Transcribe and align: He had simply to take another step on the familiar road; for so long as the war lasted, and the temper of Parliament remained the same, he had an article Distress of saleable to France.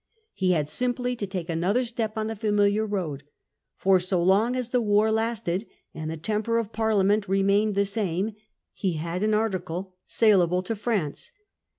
He 0.33 0.53
had 0.53 0.67
simply 0.67 1.15
to 1.15 1.27
take 1.27 1.47
another 1.47 1.83
step 1.83 2.17
on 2.17 2.25
the 2.25 2.35
familiar 2.35 2.87
road; 2.87 3.21
for 3.77 3.99
so 3.99 4.19
long 4.23 4.55
as 4.55 4.69
the 4.69 4.81
war 4.81 5.11
lasted, 5.11 5.67
and 5.93 6.09
the 6.09 6.17
temper 6.17 6.57
of 6.57 6.73
Parliament 6.73 7.27
remained 7.27 7.75
the 7.75 7.85
same, 7.85 8.31
he 8.73 8.93
had 8.93 9.21
an 9.21 9.35
article 9.35 9.97
Distress 10.07 10.11
of 10.11 10.11
saleable 10.17 10.63
to 10.63 10.75
France. 10.75 11.31